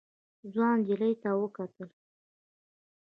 [0.53, 1.89] ځوان نجلۍ ته وکتل.